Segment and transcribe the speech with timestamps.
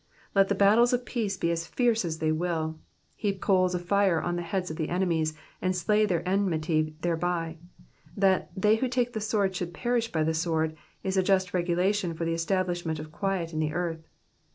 [0.33, 2.79] Let the battles of peace be as fierce as they will;
[3.15, 7.59] heap coals of fire on the heads of enemies, and slay their enmity thereby.
[8.17, 11.93] That they who take the sword should perish by the sword/' is a just regula
[11.93, 14.07] tion for the establishment of quiet in the earth.